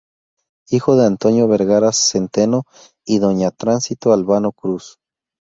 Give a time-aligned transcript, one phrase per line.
[0.71, 2.63] Hijo de "Antonio Vergara Zenteno"
[3.05, 4.97] y doña "Tránsito Albano Cruz".